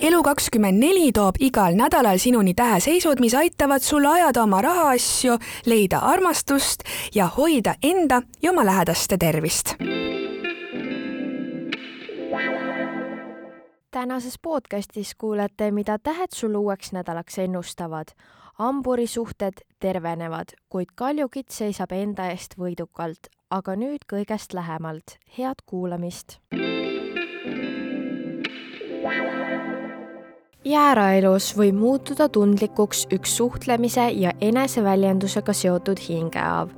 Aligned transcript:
elu24 0.00 1.12
toob 1.14 1.34
igal 1.40 1.74
nädalal 1.76 2.18
sinuni 2.18 2.54
täheseisud, 2.54 3.20
mis 3.20 3.34
aitavad 3.34 3.80
sul 3.80 4.04
ajada 4.04 4.42
oma 4.42 4.62
rahaasju, 4.62 5.38
leida 5.66 5.98
armastust 5.98 6.82
ja 7.14 7.26
hoida 7.26 7.74
enda 7.82 8.22
ja 8.42 8.50
oma 8.50 8.64
lähedaste 8.64 9.16
tervist. 9.18 9.74
tänases 13.90 14.38
podcastis 14.42 15.14
kuulete, 15.14 15.70
mida 15.70 15.98
tähed 15.98 16.28
sul 16.34 16.54
uueks 16.54 16.92
nädalaks 16.92 17.38
ennustavad. 17.38 18.08
hamburi 18.54 19.06
suhted 19.06 19.54
tervenevad, 19.80 20.48
kuid 20.68 20.88
kaljukits 20.94 21.58
seisab 21.58 21.92
enda 21.92 22.26
eest 22.26 22.54
võidukalt. 22.58 23.28
aga 23.50 23.76
nüüd 23.76 24.04
kõigest 24.12 24.54
lähemalt. 24.54 25.18
head 25.38 25.56
kuulamist 25.66 26.38
jääraelus 30.64 31.54
võib 31.56 31.78
muutuda 31.80 32.28
tundlikuks 32.28 33.06
üks 33.14 33.36
suhtlemise 33.36 34.10
ja 34.10 34.32
eneseväljendusega 34.40 35.54
seotud 35.56 36.00
hingehaav, 36.08 36.74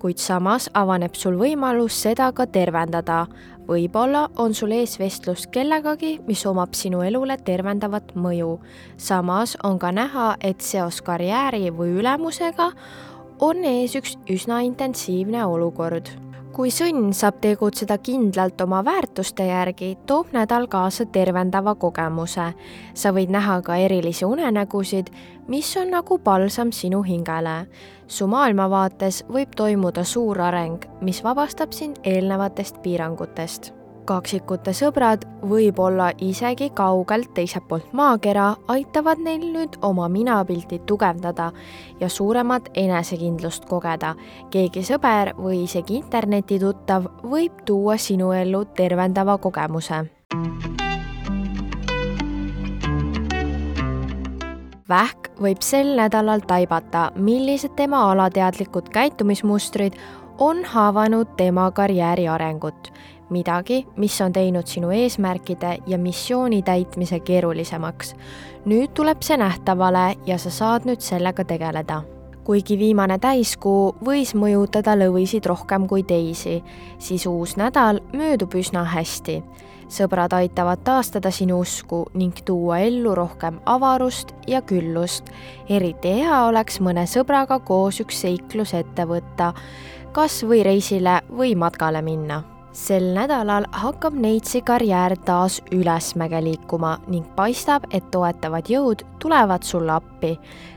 kuid 0.00 0.20
samas 0.22 0.70
avaneb 0.74 1.14
sul 1.14 1.36
võimalus 1.40 2.00
seda 2.02 2.32
ka 2.32 2.46
tervendada. 2.46 3.26
võib-olla 3.66 4.28
on 4.38 4.54
sul 4.54 4.70
ees 4.70 4.98
vestlus 4.98 5.46
kellegagi, 5.46 6.20
mis 6.26 6.46
omab 6.46 6.74
sinu 6.74 7.02
elule 7.02 7.36
tervendavat 7.36 8.14
mõju. 8.14 8.58
samas 8.96 9.56
on 9.64 9.78
ka 9.78 9.92
näha, 9.92 10.36
et 10.40 10.60
seos 10.60 11.02
karjääri 11.02 11.70
või 11.70 11.98
ülemusega 12.00 12.72
on 13.40 13.64
ees 13.64 13.94
üks 13.94 14.16
üsna 14.30 14.60
intensiivne 14.60 15.44
olukord 15.44 16.08
kui 16.52 16.70
sõnn 16.70 17.12
saab 17.14 17.40
tegutseda 17.40 17.98
kindlalt 17.98 18.60
oma 18.60 18.82
väärtuste 18.84 19.46
järgi, 19.48 19.96
toob 20.06 20.32
nädal 20.32 20.66
kaasa 20.68 21.06
tervendava 21.06 21.74
kogemuse. 21.74 22.52
sa 22.94 23.12
võid 23.12 23.30
näha 23.30 23.62
ka 23.62 23.76
erilisi 23.76 24.24
unenägusid, 24.24 25.10
mis 25.48 25.76
on 25.76 25.90
nagu 25.90 26.18
palsam 26.18 26.72
sinu 26.72 27.02
hingele. 27.02 27.66
su 28.06 28.26
maailmavaates 28.26 29.24
võib 29.28 29.56
toimuda 29.56 30.04
suur 30.04 30.40
areng, 30.40 30.84
mis 31.00 31.24
vabastab 31.24 31.72
sind 31.72 31.96
eelnevatest 32.04 32.82
piirangutest 32.82 33.72
kaksikute 34.06 34.72
sõbrad, 34.76 35.24
võib-olla 35.46 36.10
isegi 36.22 36.70
kaugelt 36.74 37.32
teiselt 37.34 37.66
poolt 37.68 37.92
maakera, 37.96 38.52
aitavad 38.72 39.20
neil 39.22 39.44
nüüd 39.52 39.78
oma 39.86 40.08
minapilti 40.12 40.78
tugevdada 40.86 41.50
ja 42.00 42.08
suuremat 42.08 42.70
enesekindlust 42.74 43.66
kogeda. 43.66 44.14
keegi 44.50 44.82
sõber 44.82 45.34
või 45.36 45.64
isegi 45.64 45.96
internetituttav 45.96 47.06
võib 47.22 47.64
tuua 47.64 47.96
sinu 47.96 48.32
ellu 48.32 48.64
tervendava 48.64 49.38
kogemuse. 49.38 50.04
vähk 54.88 55.30
võib 55.40 55.60
sel 55.60 55.96
nädalal 55.96 56.40
taibata, 56.46 57.10
millised 57.16 57.74
tema 57.76 58.10
alateadlikud 58.12 58.88
käitumismustrid 58.88 59.98
on 60.38 60.64
haavanud 60.64 61.26
tema 61.36 61.70
karjääri 61.70 62.28
arengut 62.28 62.92
midagi, 63.30 63.86
mis 63.96 64.20
on 64.20 64.32
teinud 64.32 64.66
sinu 64.66 64.90
eesmärkide 64.90 65.78
ja 65.86 65.98
missiooni 65.98 66.62
täitmise 66.62 67.20
keerulisemaks. 67.20 68.14
nüüd 68.66 68.94
tuleb 68.94 69.22
see 69.22 69.36
nähtavale 69.36 70.16
ja 70.26 70.38
sa 70.38 70.50
saad 70.50 70.86
nüüd 70.86 71.00
sellega 71.00 71.44
tegeleda. 71.44 72.02
kuigi 72.44 72.78
viimane 72.78 73.18
täiskuu 73.18 73.96
võis 74.04 74.34
mõjutada 74.34 74.94
lõvisid 74.94 75.46
rohkem 75.46 75.88
kui 75.88 76.02
teisi, 76.02 76.62
siis 76.98 77.26
uus 77.26 77.56
nädal 77.56 78.00
möödub 78.12 78.54
üsna 78.54 78.84
hästi. 78.84 79.42
sõbrad 79.88 80.32
aitavad 80.32 80.78
taastada 80.84 81.30
sinu 81.30 81.60
usku 81.60 82.06
ning 82.14 82.34
tuua 82.44 82.78
ellu 82.78 83.14
rohkem 83.14 83.60
avarust 83.66 84.34
ja 84.46 84.62
küllust. 84.62 85.24
eriti 85.68 86.08
hea 86.08 86.44
oleks 86.44 86.80
mõne 86.80 87.06
sõbraga 87.06 87.60
koos 87.60 88.00
üks 88.00 88.20
seiklus 88.20 88.74
ette 88.74 89.02
võtta, 89.02 89.52
kas 90.12 90.42
või 90.42 90.62
reisile 90.62 91.22
või 91.30 91.54
matkale 91.54 92.02
minna 92.02 92.55
sel 92.76 93.14
nädalal 93.14 93.64
hakkab 93.72 94.14
Neitsi 94.14 94.60
karjäär 94.60 95.16
taas 95.24 95.62
ülesmäge 95.72 96.42
liikuma 96.44 96.98
ning 97.08 97.24
paistab, 97.36 97.88
et 97.90 98.10
toetavad 98.10 98.68
jõud 98.68 99.04
tulevad 99.22 99.62
sulle 99.62 99.92
appi, 99.92 100.36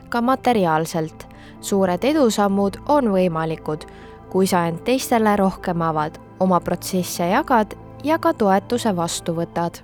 ka 0.10 0.22
materiaalselt. 0.22 1.28
suured 1.62 2.04
edusammud 2.04 2.78
on 2.88 3.12
võimalikud, 3.12 3.84
kui 4.32 4.48
sa 4.48 4.64
end 4.68 4.80
teistele 4.88 5.36
rohkem 5.36 5.82
avad, 5.82 6.16
oma 6.40 6.60
protsesse 6.60 7.28
jagad 7.28 7.76
ja 8.04 8.18
ka 8.18 8.34
toetuse 8.34 8.96
vastu 8.96 9.36
võtad 9.36 9.84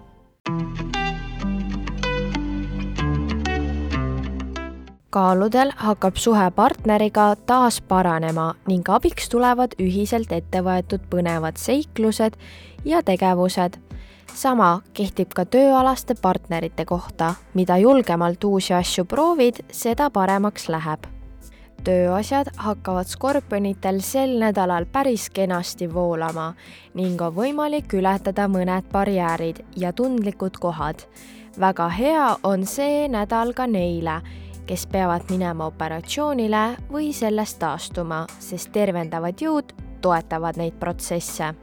kaaludel 5.15 5.71
hakkab 5.79 6.17
suhe 6.19 6.45
partneriga 6.51 7.25
taas 7.47 7.77
paranema 7.81 8.49
ning 8.67 8.89
abiks 8.91 9.29
tulevad 9.31 9.77
ühiselt 9.79 10.33
ette 10.35 10.59
võetud 10.65 11.05
põnevad 11.11 11.55
seiklused 11.61 12.35
ja 12.85 12.99
tegevused. 13.09 13.79
sama 14.33 14.81
kehtib 14.93 15.31
ka 15.33 15.45
tööalaste 15.45 16.15
partnerite 16.21 16.85
kohta, 16.85 17.33
mida 17.53 17.77
julgemalt 17.77 18.43
uusi 18.43 18.73
asju 18.73 19.05
proovid, 19.05 19.63
seda 19.71 20.09
paremaks 20.09 20.67
läheb. 20.69 21.07
tööasjad 21.83 22.51
hakkavad 22.57 23.07
skorpionitel 23.07 24.01
sel 24.01 24.39
nädalal 24.39 24.85
päris 24.85 25.29
kenasti 25.29 25.93
voolama 25.93 26.53
ning 26.93 27.21
on 27.21 27.35
võimalik 27.35 27.93
ületada 27.93 28.47
mõned 28.47 28.91
barjäärid 28.91 29.63
ja 29.75 29.93
tundlikud 29.93 30.57
kohad. 30.59 31.07
väga 31.59 31.89
hea 31.89 32.35
on 32.43 32.65
see 32.65 33.07
nädal 33.07 33.53
ka 33.53 33.67
neile 33.67 34.21
kes 34.67 34.87
peavad 34.87 35.29
minema 35.29 35.67
operatsioonile 35.69 36.63
või 36.91 37.11
sellest 37.13 37.59
taastuma, 37.61 38.25
sest 38.39 38.71
tervendavad 38.73 39.41
jõud 39.41 39.73
toetavad 40.01 40.57
neid 40.57 40.79
protsesse. 40.79 41.53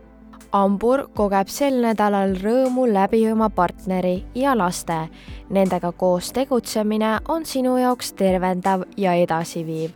hambur 0.53 1.07
kogeb 1.17 1.49
sel 1.49 1.79
nädalal 1.81 2.35
rõõmu 2.37 2.85
läbi 2.93 3.23
oma 3.31 3.49
partneri 3.51 4.25
ja 4.35 4.53
laste. 4.59 5.09
Nendega 5.51 5.93
koos 5.93 6.33
tegutsemine 6.33 7.19
on 7.29 7.47
sinu 7.47 7.77
jaoks 7.77 8.13
tervendav 8.13 8.85
ja 8.97 9.15
edasiviiv. 9.15 9.91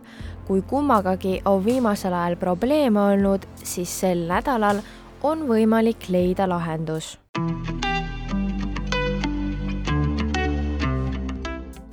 kui 0.47 0.63
kummagagi 0.63 1.43
on 1.45 1.65
viimasel 1.65 2.15
ajal 2.15 2.37
probleeme 2.37 3.01
olnud, 3.01 3.47
siis 3.65 4.01
sel 4.01 4.29
nädalal 4.29 4.81
on 5.23 5.49
võimalik 5.49 6.09
leida 6.09 6.49
lahendus 6.49 7.19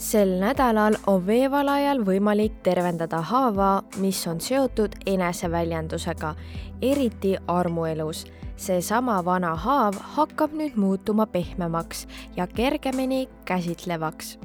sel 0.04 0.34
nädalal 0.40 0.98
on 1.08 1.22
veevalajal 1.28 2.02
võimalik 2.04 2.58
tervendada 2.64 3.22
haava, 3.24 3.84
mis 4.04 4.20
on 4.28 4.42
seotud 4.44 4.98
eneseväljendusega, 5.06 6.36
eriti 6.82 7.38
armuelus. 7.48 8.26
seesama 8.56 9.16
vana 9.26 9.56
haav 9.56 9.96
hakkab 10.16 10.52
nüüd 10.54 10.76
muutuma 10.76 11.26
pehmemaks 11.26 12.08
ja 12.36 12.48
kergemini 12.48 13.28
käsitlevaks 13.46 14.38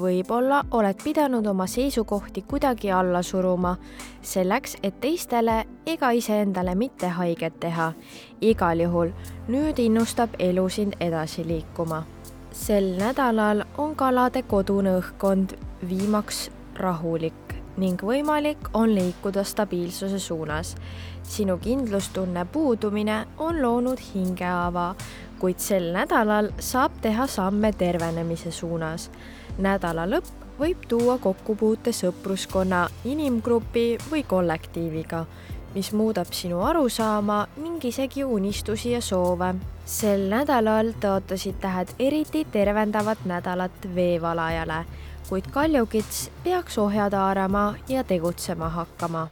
võib-olla 0.00 0.62
oled 0.70 1.02
pidanud 1.04 1.46
oma 1.46 1.66
seisukohti 1.66 2.42
kuidagi 2.42 2.92
alla 2.92 3.22
suruma, 3.22 3.76
selleks 4.22 4.76
et 4.82 5.00
teistele 5.00 5.64
ega 5.86 6.10
iseendale 6.10 6.74
mitte 6.74 7.08
haiget 7.08 7.60
teha. 7.60 7.92
igal 8.40 8.80
juhul 8.80 9.12
nüüd 9.48 9.78
innustab 9.78 10.30
elu 10.38 10.68
sind 10.68 10.94
edasi 11.00 11.46
liikuma 11.46 12.04
sel 12.52 12.94
nädalal 12.98 13.64
on 13.78 13.94
kalade 13.96 14.42
kodune 14.42 14.96
õhkkond 14.98 15.54
viimaks 15.88 16.48
rahulik 16.76 17.54
ning 17.80 18.02
võimalik 18.02 18.70
on 18.74 18.94
liikuda 18.94 19.44
stabiilsuse 19.44 20.18
suunas. 20.18 20.74
sinu 21.22 21.58
kindlustunne 21.58 22.44
puudumine 22.52 23.26
on 23.38 23.62
loonud 23.62 23.98
hingehaava, 24.14 24.94
kuid 25.38 25.58
sel 25.58 25.92
nädalal 25.92 26.50
saab 26.58 26.92
teha 27.00 27.26
samme 27.26 27.72
tervenemise 27.72 28.50
suunas. 28.50 29.10
nädala 29.58 30.06
lõpp 30.06 30.58
võib 30.58 30.86
tuua 30.88 31.18
kokkupuute 31.18 31.92
sõpruskonna, 31.92 32.88
inimgrupi 33.04 33.98
või 34.10 34.24
kollektiiviga 34.24 35.26
mis 35.74 35.92
muudab 35.92 36.32
sinu 36.34 36.62
arusaama 36.66 37.44
ning 37.62 37.84
isegi 37.84 38.24
unistusi 38.24 38.90
ja 38.96 39.00
soove. 39.00 39.54
Sel 39.90 40.28
nädalal 40.30 40.92
tõotasid 41.02 41.58
tähed 41.60 41.90
eriti 41.98 42.44
tervendavat 42.52 43.24
nädalat 43.26 43.88
veevalajale, 43.94 44.84
kuid 45.28 45.50
kaljukits 45.50 46.28
peaks 46.44 46.78
ohjad 46.78 47.14
haarama 47.18 47.74
ja 47.88 48.04
tegutsema 48.04 48.68
hakkama. 48.68 49.28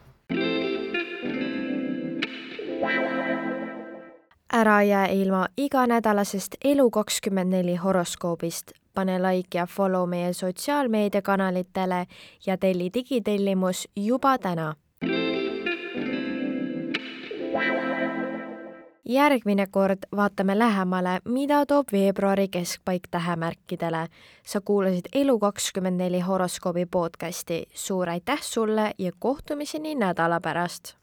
ära 4.52 4.82
jää 4.82 5.06
ilma 5.06 5.46
iganädalasest 5.56 6.54
Elu24 6.64 7.78
horoskoobist, 7.78 8.72
pane 8.94 9.18
like 9.22 9.58
ja 9.58 9.66
follow 9.66 10.08
meie 10.08 10.32
sotsiaalmeediakanalitele 10.32 12.06
ja 12.46 12.58
telli 12.58 12.90
digitellimus 12.94 13.88
juba 13.96 14.38
täna 14.38 14.74
järgmine 19.08 19.66
kord 19.66 19.98
vaatame 20.16 20.58
lähemale, 20.58 21.20
mida 21.24 21.66
toob 21.66 21.92
veebruari 21.92 22.48
keskpaik 22.48 23.08
tähemärkidele. 23.10 24.08
sa 24.46 24.60
kuulasid 24.60 25.06
Elu24 25.16 26.22
horoskoobi 26.22 26.86
podcasti. 26.86 27.66
suur 27.74 28.08
aitäh 28.08 28.42
sulle 28.42 28.90
ja 28.98 29.12
kohtumiseni 29.18 29.94
nädala 29.94 30.40
pärast 30.40 30.97